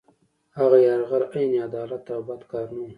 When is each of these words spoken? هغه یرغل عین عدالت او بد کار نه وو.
هغه 0.57 0.77
یرغل 0.87 1.23
عین 1.33 1.51
عدالت 1.67 2.05
او 2.15 2.21
بد 2.27 2.41
کار 2.51 2.67
نه 2.77 2.79
وو. 2.83 2.87